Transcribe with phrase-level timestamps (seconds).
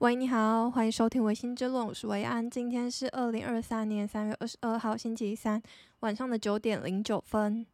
[0.00, 2.48] 喂，你好，欢迎收听《维心之论》，我是维安。
[2.48, 5.62] 今天是二零二三年三月二十二号，星期三
[5.98, 7.66] 晚上的九点零九分。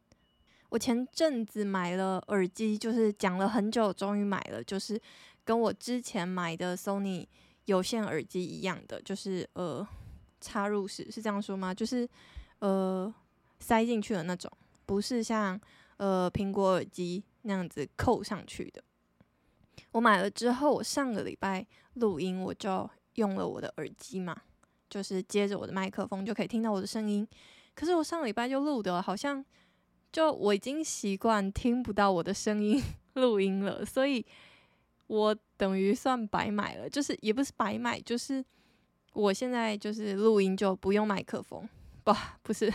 [0.71, 5.01] 我前阵子买了耳机，就是讲了很久，终于买了，就是
[5.45, 7.25] 跟我之前买的 Sony
[7.67, 9.87] 有线耳机一样的，就是呃
[10.41, 11.73] 插入式，是这样说吗？
[11.73, 12.09] 就是
[12.59, 13.15] 呃
[13.61, 14.51] 塞进去的那种，
[14.85, 15.59] 不是像
[15.99, 18.83] 呃苹果耳机那样子扣上去的。
[19.97, 24.37] 我买了之后，我上个礼拜录音，我就用了我的耳机嘛，
[24.91, 27.27] 就是接着我的麦克风就可以听到我的声音。
[27.75, 29.43] 可是我上礼拜就录的，好像
[30.13, 32.83] 就我已经习惯听不到我的声音
[33.15, 34.23] 录音了，所以
[35.07, 38.45] 我等于算白买了，就是也不是白买，就是
[39.15, 41.67] 我现在就是录音就不用麦克风，
[42.05, 42.71] 不，不是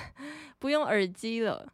[0.57, 1.71] 不用耳机了。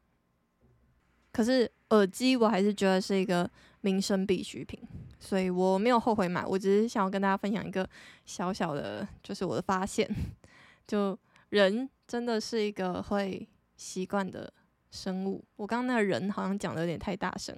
[1.32, 3.50] 可是耳机我还是觉得是一个
[3.88, 4.78] 民生必需品。
[5.18, 7.90] 所以我没有后悔买，我只是想要跟大家分享一个
[8.26, 10.06] 小小的，就是我的发现，
[10.86, 11.18] 就
[11.50, 13.48] 人真的是一个会
[13.78, 14.52] 习惯的
[14.92, 15.42] 生物。
[15.56, 17.56] 我刚刚那个人好像讲的有点太大声。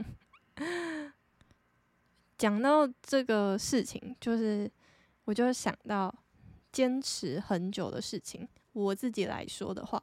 [2.38, 4.72] 讲到这个事情，就是
[5.26, 6.14] 我就想到
[6.72, 8.48] 坚持很久的事情。
[8.73, 10.02] 我自己来说的话，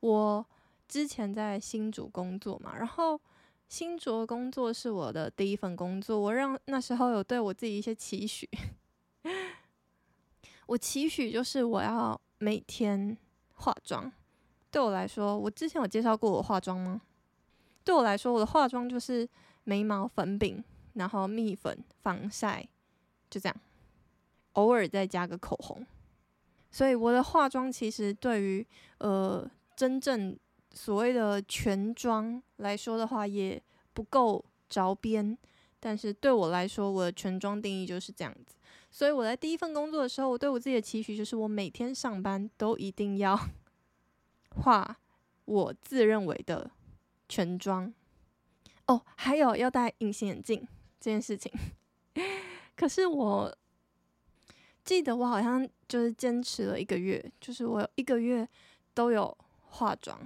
[0.00, 0.46] 我
[0.86, 3.20] 之前在新竹工作嘛，然后。
[3.68, 8.48] 新竹工作是我的第一份工作，我让那时候有对我自己一些期许。
[10.66, 13.16] 我期许就是我要每天
[13.54, 14.10] 化妆。
[14.70, 17.02] 对我来说，我之前有介绍过我化妆吗？
[17.84, 19.28] 对我来说，我的化妆就是
[19.64, 22.66] 眉毛粉饼，然后蜜粉、防晒，
[23.28, 23.56] 就这样，
[24.54, 25.86] 偶尔再加个口红。
[26.70, 28.66] 所以我的化妆其实对于
[28.98, 29.46] 呃
[29.76, 30.38] 真正。
[30.80, 33.60] 所谓的全妆来说的话，也
[33.92, 35.36] 不够着边。
[35.80, 38.54] 但是对我来说，我的全妆定义就是这样子。
[38.88, 43.36] 所以我在第一份工作的时候，我对我自己的期许就是，我每天上班都一定要
[44.62, 44.96] 化
[45.46, 46.70] 我自认为的
[47.28, 47.92] 全妆。
[48.86, 50.64] 哦，还有要戴隐形眼镜
[51.00, 51.52] 这件事情。
[52.76, 53.52] 可是我
[54.84, 58.48] 记得我好像就是坚持了一个月，就是我一个月
[58.94, 59.36] 都有
[59.66, 60.16] 化妆。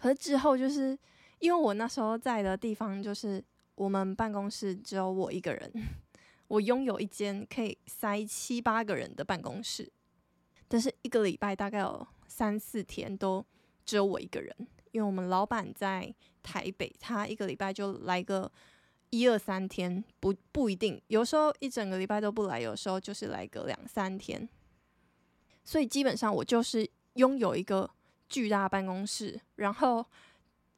[0.00, 0.98] 可是之后就是，
[1.40, 3.44] 因为我那时候在的地方就是
[3.74, 5.70] 我们办公室只有我一个人，
[6.48, 9.92] 我拥有一间可以塞七八个人的办公室，
[10.68, 13.44] 但是一个礼拜大概有三四天都
[13.84, 14.56] 只有我一个人，
[14.92, 18.50] 因为我们老板在台北，他一个礼拜就来个
[19.10, 24.48] 一二三天，不不一定，有时候一整个礼拜都不来，有时候就是来个两三天，
[25.62, 27.90] 所以基本上我就是拥有一个。
[28.30, 30.06] 巨大办公室，然后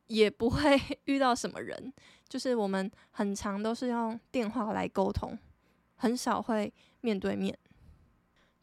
[0.09, 1.93] 也不会 遇到什么人，
[2.29, 5.39] 就是我们很常都是用电话来沟通，
[5.97, 7.57] 很少会面对面。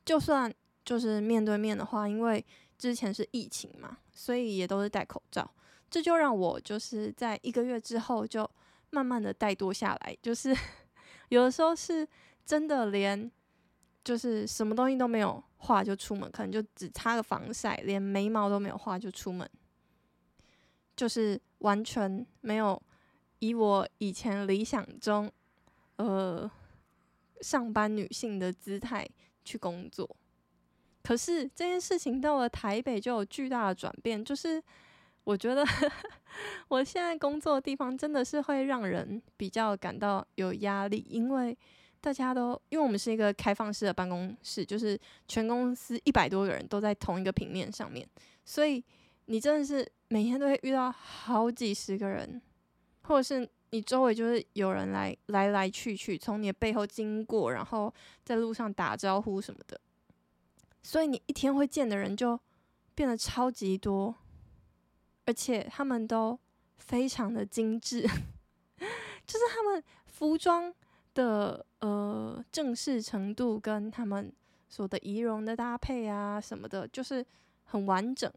[0.03, 0.51] 就算
[0.83, 2.43] 就是面对面的话，因为
[2.77, 5.49] 之前是疫情嘛，所以也都是戴口罩。
[5.89, 8.49] 这就让我就是在一个月之后就
[8.89, 10.55] 慢慢的怠惰下来，就是
[11.29, 12.07] 有的时候是
[12.45, 13.31] 真的连
[14.03, 15.43] 就是什么东西都没有。
[15.61, 19.47] 画就出门，可能就只擦个防晒，连眉毛都没有画就出门，
[20.95, 22.81] 就是完全没有
[23.39, 25.29] 以我以前理想中，
[25.97, 26.49] 呃，
[27.41, 29.05] 上班女性的姿态
[29.43, 30.09] 去工作。
[31.03, 34.63] 可是这件事情到了台北就有巨大的转变，就是
[35.25, 35.65] 我觉得
[36.69, 41.57] 我现在工作的地方真的是会让人比较感到有压力，因为。
[42.01, 48.07] 大家都，因为我们是一个开放式的办公室，就是全公司一百多个人都在同一个平面上面，
[48.45, 48.81] 所以
[49.25, 52.41] 你真的是每天都会遇到好几十个人，
[53.01, 57.93] 或者是你周围就是有人来来来去去，从你的背后经过，然后
[58.23, 59.79] 在路上打招呼什么的，
[60.81, 62.39] 所以你一天会见的人就
[62.95, 64.15] 变得超级多，
[65.25, 66.39] 而且他们都
[66.77, 68.03] 非常的精致，
[69.27, 70.73] 就是他们服装。
[71.13, 74.31] 的呃正式程度跟他们
[74.69, 77.25] 说的仪容的搭配啊什么的，就是
[77.65, 78.31] 很完整。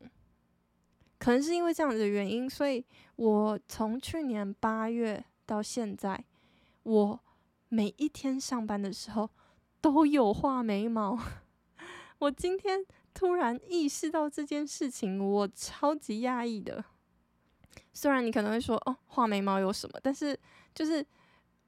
[1.18, 2.84] 可能是因为这样子的原因，所以
[3.16, 6.24] 我从去年八月到现在，
[6.82, 7.20] 我
[7.68, 9.30] 每一天上班的时候
[9.80, 11.18] 都有画眉毛。
[12.18, 16.84] 我今天突然意识到这件事情，我超级讶异的。
[17.92, 20.00] 虽然你可能会说哦，画眉毛有什么？
[20.02, 20.36] 但是
[20.74, 21.06] 就是。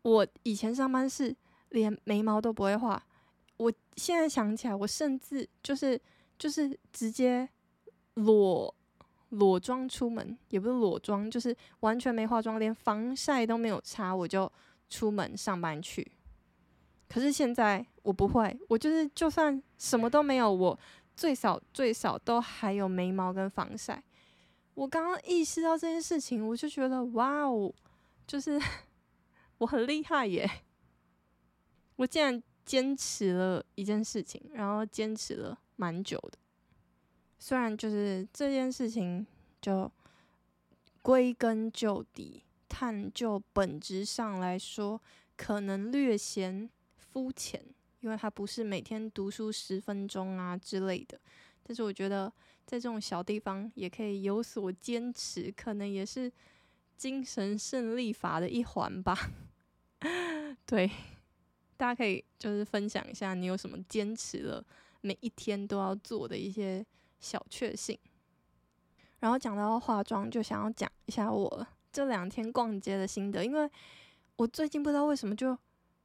[0.05, 1.35] 我以前上班是
[1.71, 3.03] 连眉毛都不会画，
[3.56, 6.01] 我现在想起来，我甚至就是
[6.39, 7.49] 就是直接
[8.15, 8.73] 裸
[9.31, 14.51] 裸妆出门，也不是裸妆，就是完全没化妆，连防晒都没有擦，我就
[14.91, 16.12] 出门上班去。
[17.09, 20.79] 可是现在我不会，我就是就算什么都没有，我
[21.17, 24.03] 最少最少都还有眉毛跟防晒。
[24.75, 27.73] 我刚刚意识到这件事情，我就觉得哇哦，
[28.27, 28.61] 就是
[29.59, 30.49] 我很厉害耶！
[31.97, 36.39] 我竟然坚持了一件事情，然后坚持了蛮久的。
[37.39, 39.27] 虽然就是这件事情，
[39.61, 39.91] 就
[41.03, 45.01] 归根究底、探究本质上来说，
[45.37, 47.62] 可能略显肤浅，
[48.01, 51.21] 因为它不是每天读书十分钟啊之类的。
[51.62, 52.33] 但是我觉得，
[52.67, 56.31] 在这种小地方也可以有所坚持，可能也是
[56.96, 59.17] 精神胜利法的一环吧。
[60.67, 60.91] 对，
[61.76, 64.64] 大家可以就是分享一下，你有什么坚持了
[65.00, 66.85] 每一天都要做的一些
[67.20, 67.99] 小确幸。
[69.20, 73.70] 然后讲到化妆，就想要讲一下我这两天逛街的心得，因为
[74.37, 75.56] 我最近不知道为什么就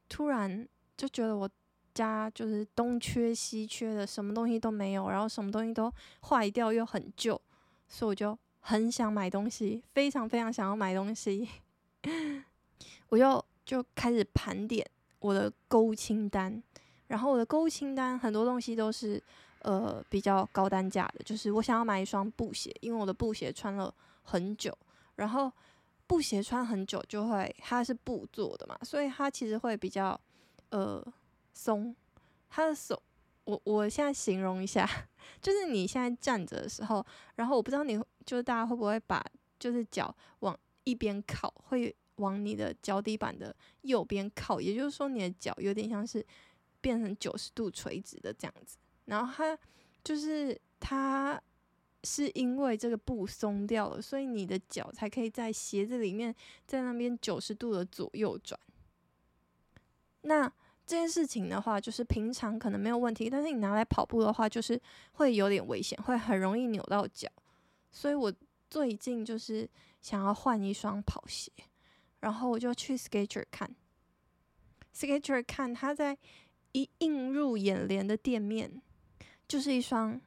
[0.08, 1.50] 突然就觉得我。
[1.92, 5.92] 家就是东缺西缺的，什么东西都没有，然后什么东西都
[6.22, 7.34] 坏掉又很旧，
[7.90, 11.48] 所以我就很想买东西，非常非常想要买东西。
[13.10, 14.86] 我就就开始盘点
[15.20, 16.62] 我的购物清单，
[17.08, 19.22] 然后我的购物清单很多东西都是
[19.64, 24.78] 呃比较高单价的，就是我想要买一双布鞋，因为我的布鞋穿了很久，
[25.16, 25.52] 然后
[26.08, 30.20] 布鞋穿很久就会它是布做的嘛，所以它其实会比较
[30.70, 31.04] 呃。
[31.52, 31.94] 松，
[32.48, 33.02] 他的手，
[33.50, 34.88] 我我现在形容一下，
[35.42, 37.04] 就是你现在站着的时候，
[37.36, 39.26] 然后我不知道你就是大家会不会把
[39.58, 46.24] 就是脚往一边靠，会往你的脚底板的右边靠，也就是说你的脚有点像是
[46.80, 49.58] 变成九十度垂直的这样子，然后它
[50.04, 51.42] 就是它
[52.04, 56.36] 是因为这个布松掉了，所以你的脚才可以在鞋子里面
[56.68, 58.60] 在那边九十度的左右转，
[60.22, 60.54] 那。
[60.90, 64.82] 这件事情的话，就是平常可能没有问题，但是你拿来跑步的话，就是
[65.12, 67.30] 会有点危险，会很容易扭到脚。
[67.92, 68.34] 所以我
[68.72, 69.70] 最近就是
[70.02, 71.52] 想要换一双跑鞋，
[72.22, 73.70] 然后我就去 Skechers 看
[74.92, 76.18] ，Skechers 看它在
[76.72, 78.82] 一映入眼帘的店面，
[79.48, 80.20] 就是一双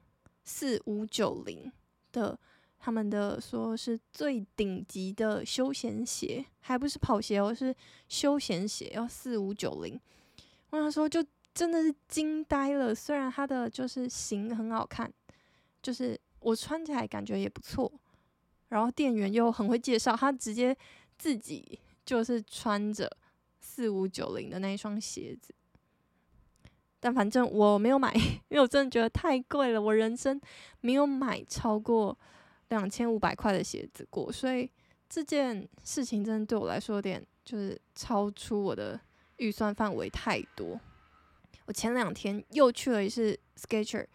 [0.44, 1.72] 四五九零
[2.12, 2.38] 的，
[2.78, 7.74] 他们的说是最顶级的休闲鞋，还不是跑鞋哦，是
[8.08, 10.00] 休闲鞋，要四五九零。
[10.72, 11.22] 我想说，就
[11.52, 12.94] 真的是惊呆了。
[12.94, 15.12] 虽然它的就是型很好看，
[15.82, 17.92] 就是我穿起来感觉也不错。
[18.68, 20.74] 然后店员又很会介绍，他直接
[21.18, 23.06] 自己就是穿着
[23.60, 25.54] 四五九零的那一双鞋子。
[26.98, 28.10] 但反正我没有买，
[28.48, 29.82] 因为我真的觉得太贵了。
[29.82, 30.40] 我人生
[30.80, 32.18] 没有买超过
[32.70, 34.70] 两千五百块的鞋子过，所以
[35.06, 38.98] 这件事情真的对我来说有点就是超出我的。
[39.38, 40.80] 预算范围太多，
[41.66, 44.06] 我前两天又去了一次 Skechers，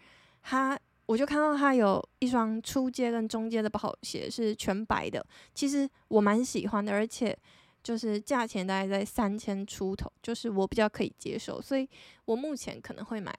[0.41, 7.37] 他我就看到他有一双初阶跟中阶的跑鞋是全白的，其实我蛮喜欢的，而且
[7.81, 11.87] 就是价钱大概在三千出头，就是我比较可以接受，所以
[12.25, 13.33] 我目前可能会买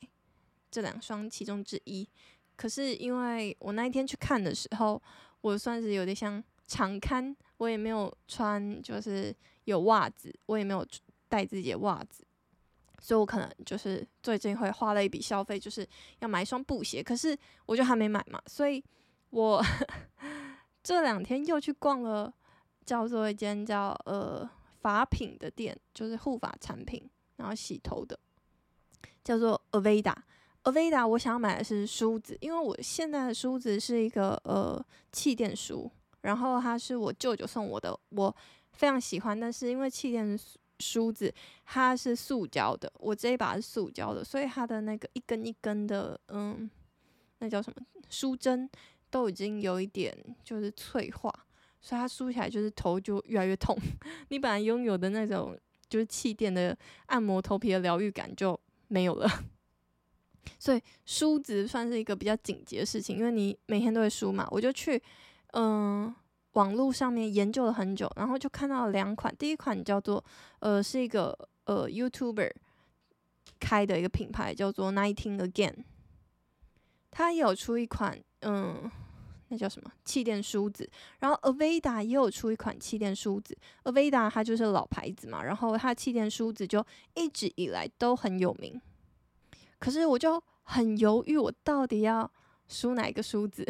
[0.70, 2.08] 这两双其中之一。
[2.56, 5.00] 可是因为我那一天去看的时候，
[5.42, 9.34] 我算是有点像常看，我也没有穿，就是
[9.64, 10.84] 有袜子，我也没有。
[11.28, 12.24] 带自己的袜子，
[13.00, 15.86] 所以我可能就是最近会花了一笔消费，就是
[16.20, 17.02] 要买一双布鞋。
[17.02, 17.36] 可是
[17.66, 18.82] 我就还没买嘛，所以
[19.30, 19.62] 我
[20.82, 22.32] 这两天又去逛了
[22.84, 24.48] 叫做一间叫呃
[24.80, 28.18] 法品的店，就是护发产品，然后洗头的，
[29.22, 30.14] 叫做 Aveda。
[30.64, 35.90] Aveda 我想买的是梳子，因为我现在的梳子是一个呃气垫梳，
[36.22, 38.34] 然后它是我舅舅送我的，我
[38.72, 40.38] 非常喜欢，但是因为气垫
[40.78, 41.32] 梳子
[41.64, 46.70] 它是塑胶的，我这一把是塑胶的，所以它的那个一根一根的，嗯，
[47.38, 48.68] 那叫什么梳针
[49.10, 51.32] 都已经有一点就是脆化，
[51.80, 53.76] 所以它梳起来就是头就越来越痛。
[54.30, 55.58] 你本来拥有的那种
[55.88, 58.58] 就是气垫的按摩头皮的疗愈感就
[58.88, 59.28] 没有了。
[60.58, 65.02] 所以梳子算是一个比较紧急的事情，因为你每天都会梳嘛，我就去
[65.52, 66.14] 嗯。
[66.58, 69.32] 网络上面研究了很久，然后就看到两款。
[69.38, 70.22] 第一款叫做
[70.58, 71.32] 呃，是一个
[71.66, 72.50] 呃 YouTuber
[73.60, 75.84] 开的一个品牌，叫做 Nighting Again。
[77.12, 78.90] 它也有出一款嗯，
[79.50, 80.90] 那叫什么气垫梳子。
[81.20, 83.56] 然后 Aveda 也有出一款气垫梳子。
[83.84, 86.84] Aveda 它就是老牌子嘛，然后它气垫梳子就
[87.14, 88.80] 一直以来都很有名。
[89.78, 92.28] 可是我就很犹豫，我到底要
[92.66, 93.64] 梳哪一个梳子？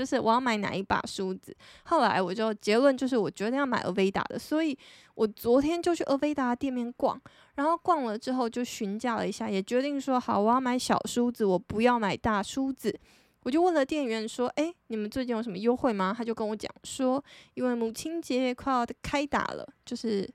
[0.00, 1.54] 就是我要买哪一把梳子。
[1.82, 4.74] 后来我就结论就是我决定要买 Aveda 的，所以
[5.14, 7.20] 我昨天就去 Aveda 店面逛，
[7.56, 12.98] 然后逛了之后就询价了一下，也决定说好，我要买小梳子，我不要买大梳子。
[13.42, 20.26] 我就问了店员说：“诶，你们最近有什么优惠吗？”他就跟我讲说：“因为母亲节快要开打了，就是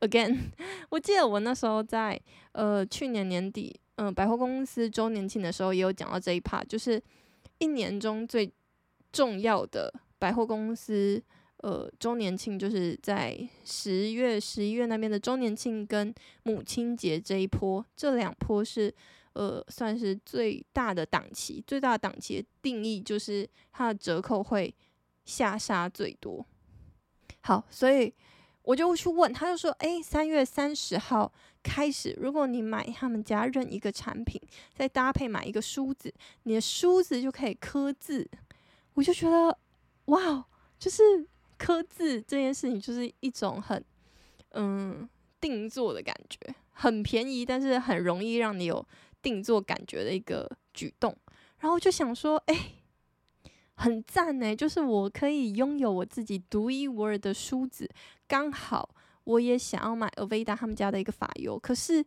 [0.00, 0.36] again，
[0.90, 2.20] 我记得我那时候在
[2.52, 7.02] 呃去年年底，嗯、百货公司周年庆的时候也有讲到这一 part，就是
[7.58, 8.50] 一年中最
[9.14, 11.22] 重要的百货公司
[11.58, 18.92] 呃周年庆，就是在十月、十一月那边的周年庆跟母亲节这一波，这两波是。”
[19.34, 24.72] 呃，算是最大的档期，最大的档期定义就是它的折扣会
[25.24, 26.46] 下杀最多。
[27.40, 28.14] 好，所以
[28.62, 31.32] 我就去问，他就说，诶，三月三十号
[31.64, 34.40] 开始，如果你买他们家任一个产品，
[34.72, 38.30] 再搭配买一个梳子，你的梳子就可以刻字。
[38.94, 39.56] 我就觉得，
[40.06, 40.44] 哇，
[40.78, 41.02] 就是
[41.58, 43.84] 刻字这件事情，就是一种很
[44.50, 45.08] 嗯
[45.40, 48.84] 定做的感觉，很便宜，但是很容易让你有。
[49.24, 51.16] 定做感觉的一个举动，
[51.60, 52.74] 然后就想说，哎、
[53.72, 57.88] 很赞哎，就是我可以拥有我自己独一无二的梳子。
[58.28, 62.04] 刚好我也想要买 Aveda 他们家的一个发油，可是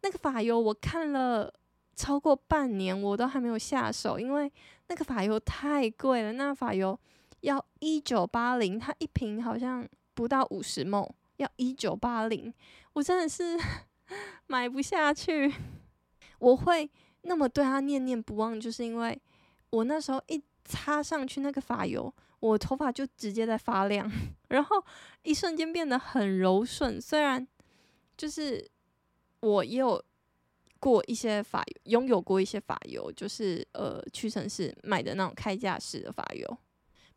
[0.00, 1.52] 那个发油我看了
[1.94, 4.50] 超过半年，我都还没有下手，因为
[4.88, 6.32] 那个发油太贵了。
[6.32, 6.98] 那发油
[7.40, 12.52] 要一九八零，它一瓶好像不到五十毛要一九八零，
[12.92, 13.58] 我真的是
[14.48, 15.52] 买不下去。
[16.38, 16.90] 我会
[17.22, 19.18] 那么对他念念不忘，就是因为
[19.70, 24.10] 我那时候一擦上去那个发油，我头发就直接在发亮，
[24.48, 24.84] 然后
[25.22, 27.00] 一瞬间变得很柔顺。
[27.00, 27.46] 虽然
[28.16, 28.68] 就是
[29.40, 30.02] 我也有
[30.84, 36.58] 过一些发油，拥有过一些发油，就是呃屈臣氏买的那种开架式的发油，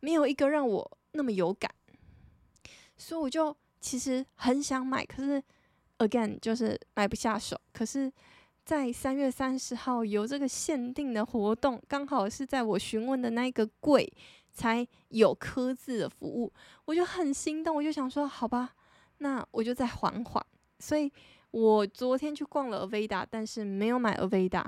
[0.00, 1.70] 没有一个让我那么有感，
[2.96, 5.42] 所以我就其实很想买，可是
[5.98, 8.10] again 就是买不下手，可是。
[8.68, 14.06] 在三月三十号有这个限定的活动，刚好是在我询问的那一个柜
[14.52, 16.52] 才有刻字的服务，
[16.84, 18.74] 我就很心动，我就想说，好吧，
[19.24, 20.46] 那我就再缓缓。
[20.80, 21.10] 所以
[21.50, 24.64] 我昨天去逛了 Aveda，但是没有买 Aveda。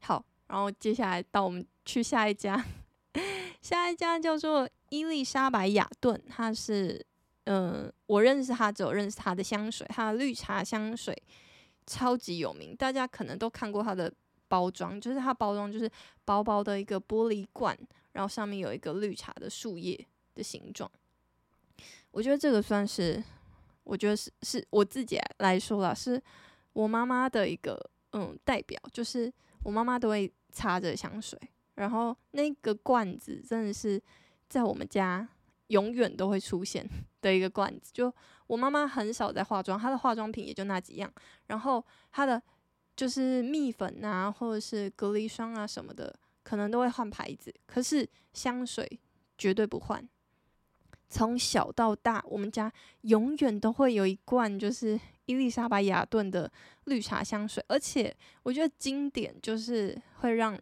[0.00, 2.64] 好，然后接下来到我们去下一家，
[3.60, 7.04] 下一家叫做伊丽莎白雅顿，它是，
[7.44, 11.16] 嗯、我认识它，只有认识它的香水，它的绿茶香水。
[11.90, 14.12] 超级有名，大家可能都看过它的
[14.46, 15.90] 包装，就是它包装就是
[16.22, 17.74] 薄薄的一个玻璃罐，
[18.12, 20.90] 然后上面有一个绿茶的树叶的形状。
[22.10, 23.24] 我觉得这个算是，
[23.88, 26.22] 我觉得是是我自己来说啦，是
[26.74, 27.78] 我妈妈的一个
[28.12, 29.32] 嗯代表，就是
[29.64, 31.38] 我妈妈都会擦着香水，
[31.74, 34.00] 然后那个罐子真的是
[34.48, 35.26] 在我们家
[35.68, 36.88] 永远都会出现
[37.20, 38.12] 的一个罐子，就。
[38.48, 41.12] 我妈妈很少在化妆，她的化妆品也就那几样，
[41.48, 42.42] 然后她的
[42.96, 48.98] 就是蜜粉啊，或者是隔离霜啊什么的，可能都会换牌子，可是香水
[49.36, 50.08] 绝对不换。
[51.08, 52.72] 从小到大，我们家
[53.02, 56.50] 永远都会有一罐，就是伊丽莎白雅顿的
[56.84, 60.58] 绿茶香水，而且我觉得经典就是会让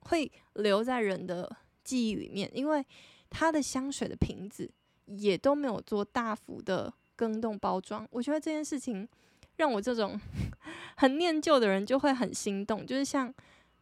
[0.00, 1.50] 会留在人的
[1.84, 2.84] 记忆里面，因为
[3.28, 4.70] 它的香水的瓶子
[5.06, 6.92] 也都没有做大幅的。
[7.20, 9.06] 更动包装，我觉得这件事情
[9.56, 10.18] 让我这种
[10.96, 12.86] 很念旧的人就会很心动。
[12.86, 13.30] 就是像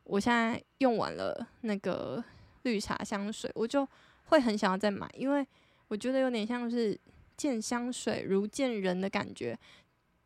[0.03, 2.21] 我现在用完了那个
[2.63, 3.89] 绿茶香水，我就
[4.25, 5.47] 会很想要再买，因为
[5.89, 6.99] 我觉得有点像是
[7.37, 9.59] 见香水如见人的感觉。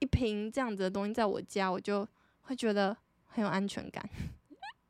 [0.01, 2.07] 一瓶这样子的东西在我家，我就
[2.43, 4.05] 会觉得很有安全感。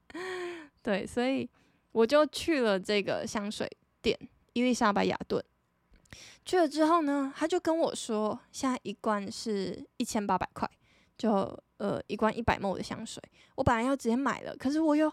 [0.82, 1.48] 对，所以
[1.92, 4.18] 我就去了这个香水店——
[4.54, 5.44] 伊丽莎白雅顿。
[6.44, 10.68] 去了之后呢，他就跟我说，现在一罐是一千八百块，
[11.16, 11.30] 就
[11.76, 13.22] 呃一罐一百 ml 的香水。
[13.54, 15.12] 我本来要直接买了，可是我又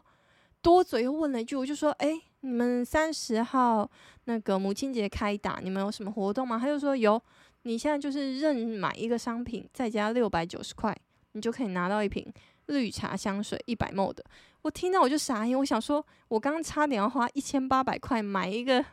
[0.61, 3.89] 多嘴又问了一句，我就说，哎，你们三十号
[4.25, 6.59] 那个母亲节开打，你们有什么活动吗？
[6.59, 7.21] 他就说有，
[7.63, 10.95] 你现在就是任买一个商品，再加六百九十块，
[11.31, 12.31] 你就可以拿到一瓶
[12.67, 14.23] 绿茶香水一百 ml 的。
[14.61, 18.83] 我听到我就傻眼，我想说，我刚刚差点要花一千八百块买一个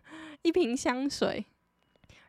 [0.42, 1.44] 一瓶香水。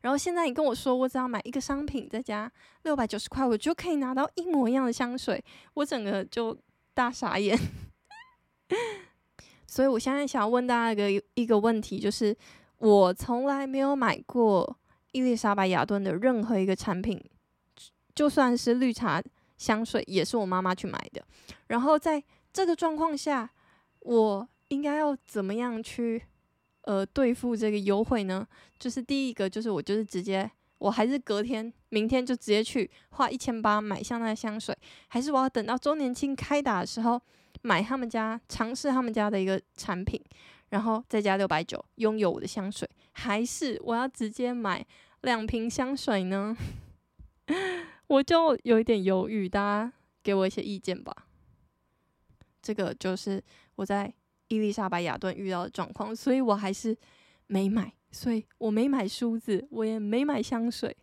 [0.01, 2.51] 然后现在你跟我说，我只要买一个商品，再加
[2.83, 5.43] 六百九十块，我就可以拿到一模一样的香水，
[5.75, 6.57] 我整个就
[6.93, 7.57] 大傻眼。
[9.77, 12.35] 所以我现在想问大家一个一个问题，就是
[12.79, 14.75] 我从来没有买过
[15.11, 17.23] 伊丽莎白雅顿的任何一个产品，
[18.15, 19.21] 就算是绿茶
[19.55, 21.23] 香水，也是我妈妈去买的。
[21.67, 23.47] 然后在这个状况下，
[23.99, 26.23] 我应该要怎么样去？
[26.81, 28.47] 呃对付这个优惠呢？
[28.79, 34.75] 就是第一个就是我就是直接，我还是隔天明天就直接去花一千八买香奈香水，
[35.07, 37.21] 还是我要等到周年庆开打的时候
[37.67, 40.17] 买他们家尝试他们家的一个产品，
[40.69, 44.85] 然后再加六百九拥有我的香水，还是我要直接买
[45.23, 46.55] 两瓶香水呢？
[48.07, 49.93] 我就有一点犹豫，大家
[50.23, 51.13] 给我一些意见吧。
[52.61, 53.43] 这个就是
[53.75, 54.13] 我在
[54.47, 56.97] 伊丽莎白雅顿遇到的状况，所以我还是
[57.47, 60.95] 没买，所以我没买梳子，我也没买香水，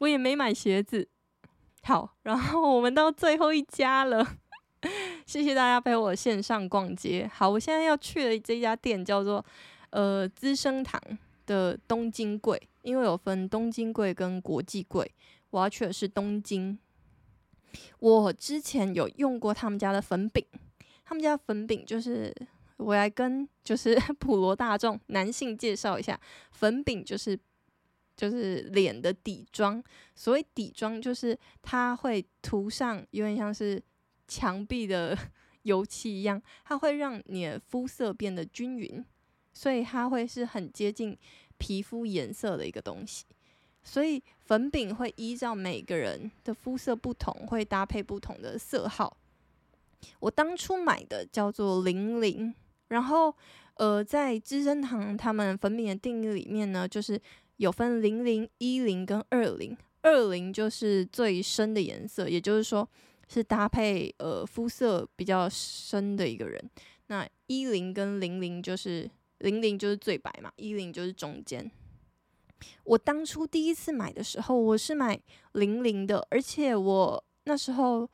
[0.00, 1.08] 我也没买鞋子。
[1.84, 4.36] 好，然后我们到最后一家了，
[5.26, 7.28] 谢谢大家陪我线上逛街。
[7.32, 9.44] 好，我现在要去的这家店叫做
[9.90, 11.00] 呃资生堂
[11.46, 15.10] 的东京柜，因为有分东京柜跟国际柜，
[15.50, 16.78] 我要去的是东京。
[17.98, 20.44] 我之前有用过他们家的粉饼。
[21.04, 22.34] 他们家粉饼就是，
[22.76, 26.20] 我来跟就是 普罗大众男性介绍一下，
[26.52, 27.38] 粉饼就是
[28.14, 29.82] 就是脸的底妆。
[30.14, 33.82] 所谓底妆，就是它会涂上有点像是
[34.28, 35.18] 墙壁的
[35.64, 39.04] 油漆一样，它会让你的肤色变得均匀，
[39.52, 41.18] 所以它会是很接近
[41.56, 43.24] 皮肤颜色的一个东西。
[43.82, 49.16] 所以粉饼会依照每个人的肤色不同，会搭配不同的色号。
[50.20, 52.54] 我当初买的叫做零零，
[52.88, 53.34] 然后
[53.74, 57.20] 呃，在资生堂他们粉饼的定义里面呢，就是
[57.56, 62.88] 有分零零、一零跟二零，二零就是最深的颜色，也就是说
[63.28, 66.70] 是搭配呃肤色比较深的一个人。
[67.06, 69.08] 那一零跟零零就是
[69.38, 71.70] 零零就是最白嘛，一零就是中间。
[72.82, 75.20] 我当初第一次买的时候，我是买
[75.52, 78.10] 零零的，而且我那时候。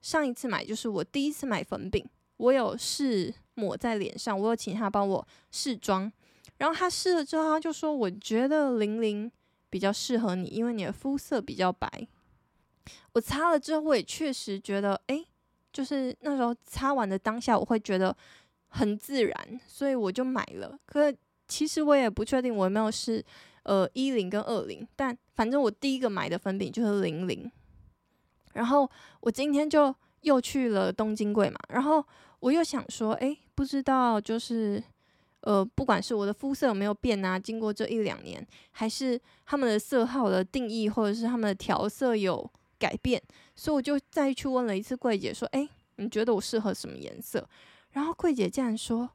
[0.00, 6.10] 上一次买就是我第一次买粉饼，我有试抹在脸上，我有请他帮我试妆，
[6.58, 9.28] 然后他试了之后，他就说我觉得零零
[9.68, 12.06] 比较适合你，因为你的肤色比较白。
[13.12, 15.26] 我擦了之后，我也确实觉得，诶，
[15.72, 18.16] 就是那时候擦完的当下，我会觉得
[18.68, 20.78] 很自然，所以我就买了。
[20.86, 21.12] 可
[21.46, 23.24] 其实我也不确定我有没有试
[23.62, 27.50] 呃一零跟二零，但反正我第一个买的粉饼就是零零。
[28.54, 32.04] 然后我今天就又去了东京柜嘛，然后
[32.40, 34.82] 我又想说，哎，不知道就是，
[35.42, 43.22] 呃，不管是我的肤色有没有变啊，经过这一两年，还是他们的色号的定义或者是他们的调色有改变，
[43.54, 47.48] 所以我就再去问了一次柜姐，说，哎，你觉得我适合什么颜色？
[47.92, 49.10] 然后柜姐竟然说，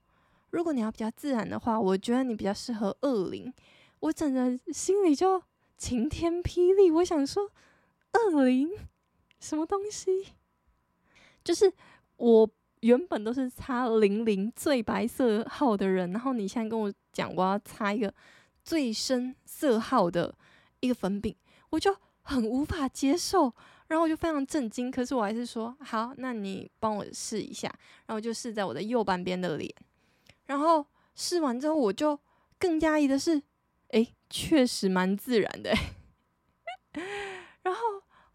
[0.50, 3.54] 如果你要比较自然的话，我觉得你比较适合二零。
[4.00, 5.42] 我整个心里就
[5.78, 7.50] 晴天霹雳，我想说，
[8.12, 8.70] 二零。
[9.40, 10.28] 什么东西？
[11.44, 11.70] 就是
[12.16, 12.50] 我
[12.80, 18.14] 原本都是擦零零最白色号的人，然后你现在跟我讲我要擦一个
[18.64, 20.34] 最深色号的
[20.80, 21.36] 一个粉饼，
[21.72, 23.54] 我就很无法接受，
[23.88, 24.90] 然后我就非常震惊。
[24.90, 27.74] 可是我还是说好，那你帮我试一下，
[28.08, 29.74] 然后就试在我的右半边的脸，
[30.48, 32.20] 然后试完之后，我就
[32.58, 33.42] 更讶异的是，
[33.90, 35.74] 诶，确实蛮自然的，
[37.64, 37.82] 然后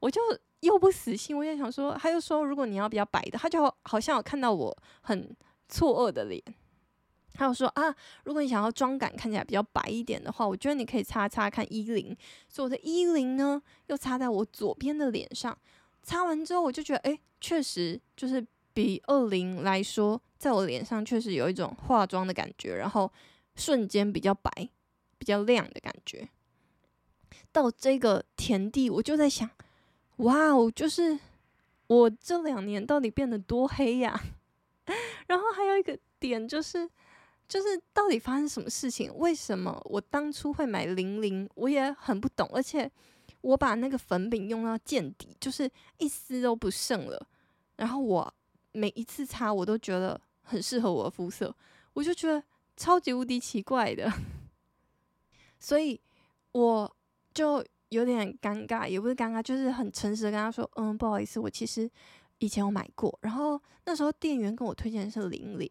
[0.00, 0.20] 我就。
[0.62, 5.32] 又不死心，我也想说，他又说，如果你要比较白的，他就好像有看到我很
[5.68, 6.42] 错愕的脸，
[7.38, 12.16] 他有说啊，如果你想要妆感看起来比较白一点的话，我觉得你可以擦擦看一零，
[12.48, 15.56] 所以我的一零呢，又擦在我左边的脸上，
[16.02, 23.08] 擦完之后我就觉得，哎，确实就是比二零来说，在我脸上确实有一种化妆的感觉，然后
[23.54, 24.50] 瞬间比较白、
[25.16, 26.28] 比较亮的感觉。
[27.52, 29.48] 到这个田地，我就在想。
[30.16, 30.68] 哇哦！
[30.74, 31.16] 就是
[31.86, 34.20] 我这两年到底变得多黑呀？
[35.28, 36.90] 然后还有一个点就是，
[37.48, 39.12] 就是到底发生什么事情？
[39.16, 41.48] 为什么我当初会买零零？
[41.54, 42.48] 我也很不懂。
[42.52, 42.90] 而且
[43.40, 47.26] 我把那个粉饼用到见底，就是一丝都不剩了。
[47.76, 48.34] 然后我
[48.72, 51.54] 每一次擦，我都觉得很适合我的肤色，
[51.94, 52.42] 我就觉得
[52.76, 54.12] 超级无敌奇怪的。
[55.58, 56.00] 所以
[56.52, 56.96] 我
[57.32, 57.64] 就。
[57.90, 61.90] 有点尴尬，也不是尴尬，就是很诚实的跟他说，嗯，不好意思，我其实
[62.36, 65.70] 以前有买过，然后那时候店员跟我推荐的是零零，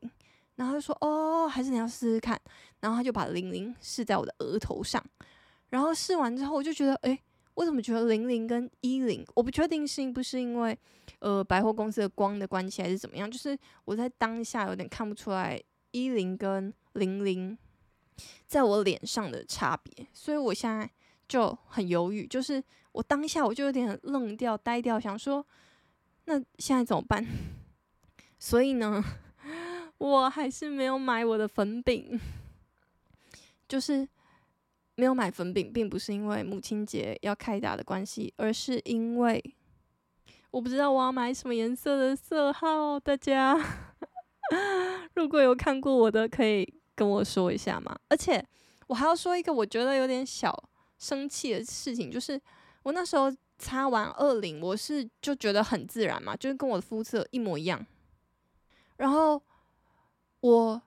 [0.57, 2.39] 然后就说，哦，还是你要试试看，
[2.81, 5.03] 然后他就把零零试在我的额头上，
[5.69, 7.17] 然后试完之后，我就觉得，诶，
[7.55, 10.77] 我怎么觉得零零跟一零，我不确定是不是因为，
[11.19, 15.57] 呃，百货公司的光的关系还是怎么样，就是我在当下有点看不出来
[15.91, 17.57] 一零跟零零
[18.45, 20.89] 在我脸上的差别，所以我现在。
[21.27, 25.45] 就很犹豫，就是我当下我就有点愣掉、呆掉，想说
[26.23, 27.21] 那现在怎么办？
[28.39, 29.03] 所以呢，
[29.97, 32.19] 我还是没有买我的粉饼。
[33.67, 34.07] 就是
[34.95, 39.43] 没有买粉饼，并不是因为母亲节要开打的关系，而是因为
[40.51, 42.97] 我不知道我要买什么颜色的色号。
[42.97, 43.59] 大家
[45.15, 47.93] 如果有看过我的，可以跟我说一下吗？
[48.07, 48.41] 而且
[48.87, 50.57] 我还要说一个我觉得有点小
[50.97, 52.41] 生气的事情，就是
[52.83, 57.85] 我那时候擦完二零，我是就觉得很自然嘛，就是跟我的肤色一模一样，
[58.95, 59.43] 然后
[60.41, 60.81] 我。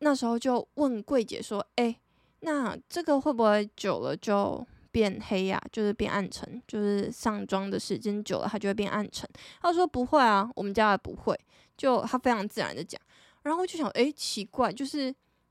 [0.00, 1.98] 那时候就问柜姐说：“哎、
[2.40, 5.64] 那这个会不会久了就变黑呀、啊？
[5.72, 9.26] 就是变暗沉，就是上妆的时间久了，它就会变暗沉。”
[9.62, 11.38] 她说：“不会啊，我们家的不会。”
[11.78, 13.00] 就她非常自然的讲。
[13.44, 15.04] 然后就想：“哎、奇怪，就是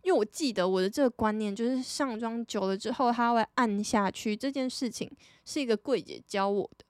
[0.03, 5.09] 因为我记得我的这个观念，就是上妆久了之后它会暗下去，这件事情
[5.45, 6.85] 是一个柜姐教我的。”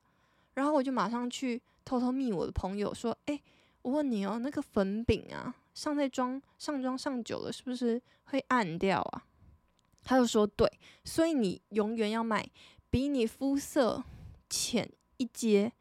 [0.56, 3.40] 然后我就马上去偷偷密我的朋友说：“哎、
[3.84, 9.26] 我问你哦，那个粉饼啊。”上在妆上妆上久了，是不是会暗掉啊？
[10.04, 10.70] 他就说对，
[11.04, 12.46] 所以你永远要买
[12.90, 14.04] 比你肤色
[14.50, 15.72] 浅一阶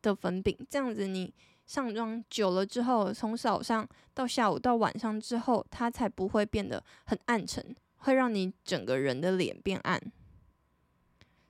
[0.00, 1.34] 的粉饼，这样子你
[1.66, 10.00] 上妆久了之后，从早上到下午到晚上之后，它才不会变得很暗沉，会让你整个人的脸变暗。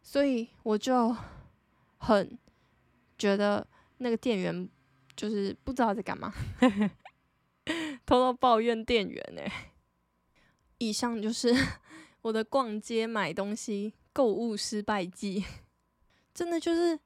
[0.03, 1.15] 所以我就
[1.99, 2.39] 很
[3.19, 3.67] 觉得
[3.99, 4.69] 那个店员
[5.15, 6.33] 就是不知道在干嘛。
[8.07, 9.43] 偷偷抱怨店员呢。
[10.79, 11.55] 以上就是
[12.23, 15.45] 我的逛街买东西购物失败记，
[16.35, 16.99] 真的就是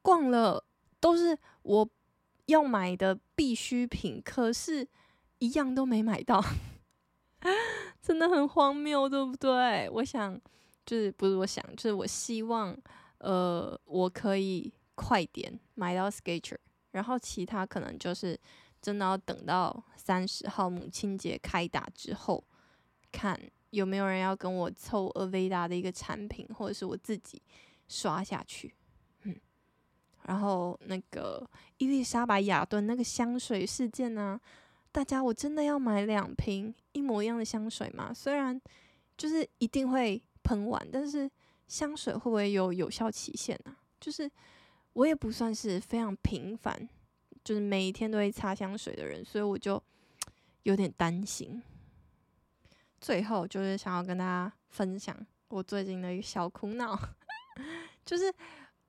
[0.00, 0.64] 逛了
[1.00, 1.88] 都是我
[2.46, 4.88] 要买的必需品，可是
[5.38, 6.42] 一样都没买到，
[8.00, 9.90] 真的很荒谬，对不对？
[9.90, 10.40] 我想
[10.86, 12.74] 就是不是我想，就是我希望
[13.18, 16.56] 呃我可以快点买到 Skechers，
[16.92, 18.38] 然后其他可能就是。
[18.88, 22.42] 真的要等到三十号母亲节开打之后，
[23.12, 27.42] 看有没有人要跟我凑 Aveda 的一个产品，或者是我自己
[27.86, 28.74] 刷下去。
[29.24, 29.36] 嗯，
[30.22, 31.46] 然后那个
[31.76, 34.40] 伊丽莎白雅顿那个香水事件呢、
[34.90, 38.10] 大家我真的要买两瓶一模一样的香水吗？
[38.10, 38.58] 虽然
[39.18, 41.30] 就是一定会喷完，但是
[41.66, 44.30] 香水会不会有有效期限呢、就是
[44.94, 46.88] 我也不算是非常频繁。
[47.48, 49.82] 就是每一天都会擦香水的人，所以我就
[50.64, 51.62] 有点担心。
[53.00, 55.16] 最后就是想要跟大家分享
[55.48, 56.94] 我最近的一个小苦恼，
[58.04, 58.30] 就是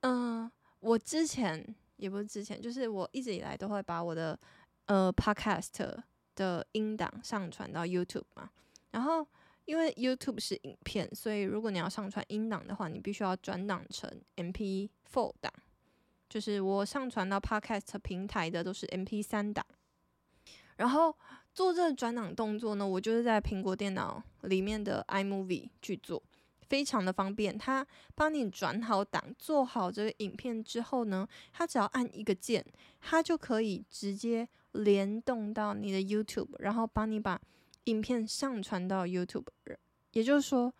[0.02, 4.38] 嗯、我之前也不是之前，就是我一直以来都会把我的
[4.88, 5.98] 呃 podcast
[6.36, 8.50] 的音档上传到 YouTube 嘛。
[8.92, 9.26] 然后
[9.64, 15.54] 因为 YouTube 是影片，所以如果你要上传音档的话，你必须要转档成 MP4 档。
[16.30, 19.66] 就是我上传到 Podcast 平台的都是 MP3 档，
[20.78, 21.14] 然后
[21.54, 26.22] 做这个转档动作呢，我就是在苹果电脑里面的 iMovie 去做，
[26.68, 27.58] 非常的方便。
[27.58, 32.64] 它帮你转好档，做好这个影片之后呢，它只要按一个键，
[33.02, 37.42] 它就可以直接联动到你的 YouTube，然后帮你把
[37.86, 39.48] 影片上传到 YouTube。
[40.12, 40.74] 也就是说，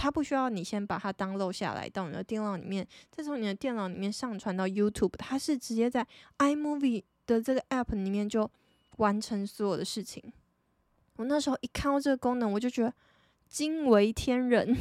[0.00, 6.06] 它不需要你先把它 download 下来到你的电脑里面，再从你的电脑里面上传到 YouTube，它是直接在
[6.38, 8.48] iMovie 的这个 app 里面就
[8.98, 10.22] 完成所有的事情。
[11.16, 12.94] 我那时候一看到这个功能，我就觉得
[13.48, 14.76] 惊为天人。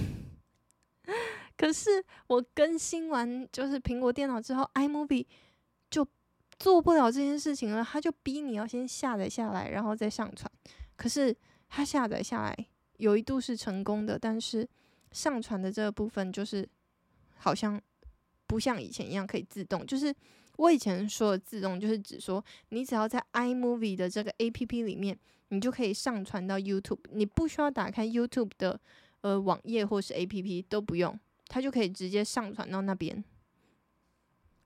[1.57, 1.89] 可是
[2.27, 5.25] 我更新完就是苹果电脑之后，iMovie
[5.89, 6.07] 就
[6.59, 10.51] 做不了这件事情了，它就逼你要先下载下来，然后再上传。
[10.95, 11.35] 可是
[11.67, 12.55] 它下载下来
[12.97, 14.69] 有一度是成功的，但是。
[15.11, 16.67] 上传的这个部分就是
[17.35, 17.81] 好像
[18.45, 20.13] 不像以前一样可以自动，就是
[20.57, 25.17] 我以前说的自动，就是指说你只要在 iMovie 的这个 APP 里面，
[25.49, 28.79] 你就可以上传到 YouTube，你不需要打开 YouTube 的
[29.21, 33.23] 呃网页或是 APP 都不用，它就可以直接上传到那边，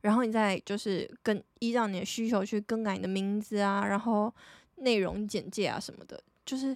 [0.01, 4.33] 然后你再就是跟依照你的需求去更改你的名字啊，然后
[4.75, 6.75] 内容简介啊什么的，就是。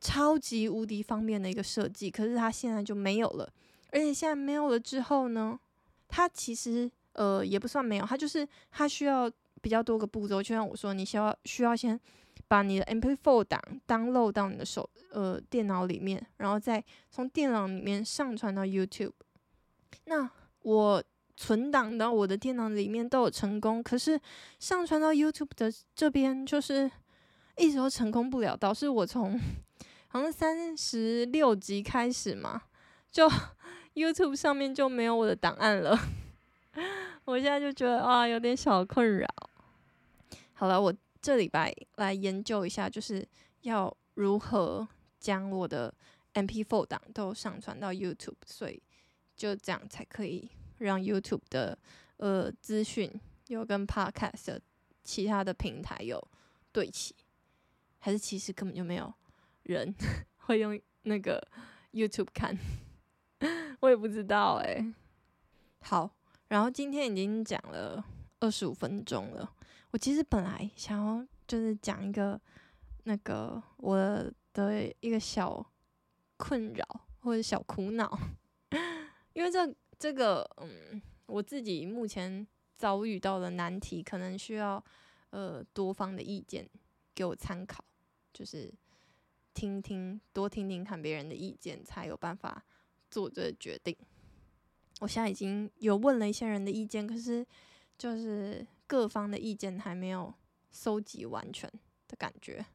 [0.00, 3.50] 超级无敌方便的一个设计，可是它现在就没有了。
[3.90, 5.58] 而且现在没有了之后呢，
[6.08, 9.30] 它其实呃也不算没有，它就是它需要
[9.62, 10.42] 比较多个步骤。
[10.42, 11.98] 就像我说，你需要需要先
[12.48, 19.12] 把你的 MP4 档 download 到你的手呃电脑里面，然后再从电脑里面上传到 YouTube。
[20.04, 20.28] 那
[20.62, 21.02] 我
[21.36, 24.20] 存档到我的电脑里面都有成功，可是
[24.58, 26.90] 上传到 YouTube 的这边就是
[27.56, 29.40] 一直都成功不了，导致我从
[30.18, 32.62] 从三十六集开始嘛，
[33.12, 33.28] 就
[33.92, 35.94] YouTube 上面就没有我的档案了。
[37.26, 39.28] 我现在就觉得啊，有点小困扰。
[40.54, 43.28] 好了，我这礼拜来研究一下，就是
[43.60, 44.88] 要如何
[45.20, 45.92] 将我的
[46.32, 48.82] MP4 档都上传到 YouTube，所以
[49.36, 51.78] 就这样才可以让 YouTube 的
[52.16, 53.12] 呃资讯
[53.48, 54.60] 有跟 Podcast 的
[55.04, 56.26] 其他的平台有
[56.72, 57.14] 对齐，
[57.98, 59.12] 还是其实根本就没有
[59.66, 59.94] 人
[60.46, 61.40] 会用那个
[61.92, 62.56] YouTube 看，
[63.80, 64.94] 我也不知道哎、
[65.80, 66.10] 好，
[66.48, 68.04] 然后今天已经讲了
[68.40, 69.52] 二十五分钟了，
[69.90, 72.40] 我其实本来想要就是讲一个
[73.04, 73.96] 那个我
[74.52, 75.64] 的一个小
[76.36, 78.18] 困扰或者小苦恼，
[79.32, 84.82] 因为这这个嗯，我自己目前遭遇到的难题，可能需要
[85.30, 86.68] 呃多方的意见
[87.14, 87.84] 给我参考，
[88.32, 88.72] 就是
[89.56, 92.62] 听听多听听看别人的意见，才有办法
[93.10, 93.96] 做这决定。
[95.00, 97.44] 我现在已经有问了一些人的意见，可是
[97.96, 100.32] 就是各方的意见还没有
[100.70, 101.70] 收集完全
[102.06, 102.66] 的感觉。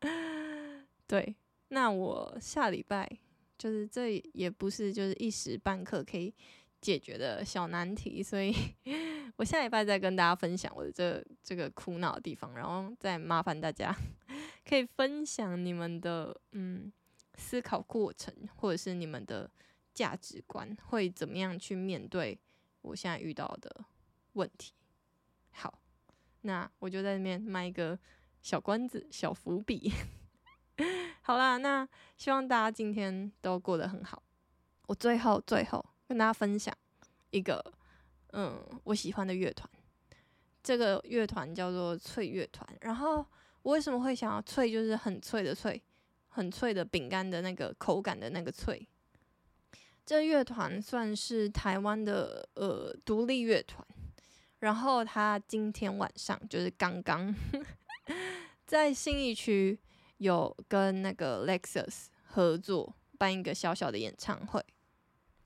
[1.08, 1.34] 对，
[1.68, 3.10] 那我下礼拜
[3.56, 6.34] 就是这也不是就是一时半刻可以
[6.82, 8.54] 解决的小难题，所以
[9.36, 13.94] 我下礼拜再跟大家分享我的这这个苦恼的地方，然后再麻烦大家
[14.68, 16.92] 可以分享你们的嗯
[17.34, 19.50] 思考过程，或者是你们的。
[19.94, 22.36] 价值观会怎么样去面对
[22.80, 23.84] 我现在遇到的
[24.32, 24.72] 问题？
[25.52, 25.78] 好，
[26.40, 27.96] 那我就在那边卖一个
[28.42, 29.92] 小关子、小伏笔。
[31.22, 34.20] 好啦，那希望大家今天都过得很好。
[34.88, 36.76] 我最后最后跟大家分享
[37.30, 37.64] 一个
[38.32, 39.70] 嗯我喜欢的乐团，
[40.60, 42.68] 这个乐团叫做脆乐团。
[42.80, 43.24] 然后
[43.64, 44.70] 我为什么会想要脆？
[44.70, 45.82] 就是很脆的脆，
[46.28, 48.86] 很脆的饼干的那个口感的那个脆。
[50.04, 53.82] 这乐团算是台湾的呃独立乐团，
[54.58, 57.34] 然后他今天晚上就是刚刚
[58.66, 59.78] 在信义区
[60.18, 64.62] 有跟那个 Lexus 合作办一个小小的演唱会，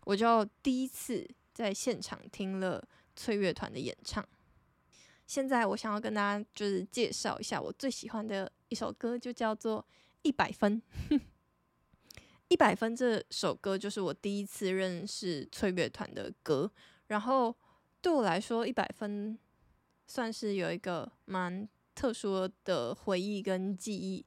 [0.04, 4.28] 我就第一次在现场听了脆乐团的演唱。
[5.28, 9.82] 现在我想要跟大家就是介绍一下我最喜欢的一首歌，就叫做
[10.22, 10.82] 《一百分》。
[12.48, 16.72] 一百分这首歌就是我第一次认识脆乐团的歌，
[17.08, 17.54] 然后
[18.00, 19.38] 对我来说，一百分
[20.06, 24.24] 算是有一个蛮特殊的回忆跟记忆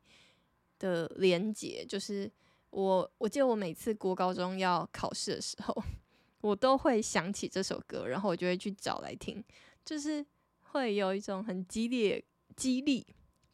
[0.78, 1.84] 的连结。
[1.84, 2.32] 就是
[2.70, 5.84] 我，我记得我每次国高中要考试的时候，
[6.42, 9.44] 我都会想起这首歌，然后我就会去找来听，
[9.84, 10.24] 就是
[10.72, 12.24] 会有一种很激烈、
[12.56, 13.06] 激励、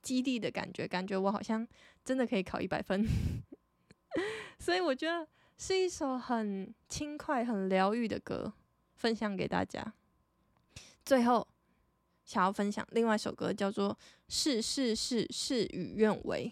[0.01, 1.67] 激励的感觉，感觉我好像
[2.03, 3.06] 真的可以考一百分。
[4.60, 5.27] 所以我觉得
[5.58, 8.53] 是一首很轻快、很疗愈的歌，
[8.95, 9.93] 分享给大家。
[11.03, 11.47] 最后
[12.25, 13.93] 想要分享另外一首歌，叫做
[14.27, 16.51] 《事事事事与愿违》。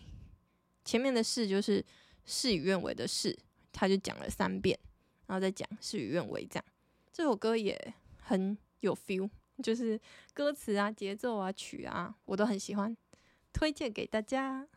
[0.83, 1.83] 前面的“事”就是
[2.25, 3.37] 事与愿违的“事”，
[3.73, 4.79] 他就讲了三遍，
[5.27, 6.65] 然后再讲“事与愿违”这样。
[7.11, 9.29] 这首歌也很有 feel，
[9.63, 9.99] 就是
[10.33, 12.95] 歌词啊、节奏啊、曲啊，我都很喜欢，
[13.53, 14.67] 推荐给大家。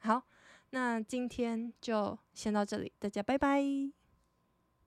[0.00, 0.22] 好。
[0.70, 4.03] 那今天就先到这里，大家拜拜。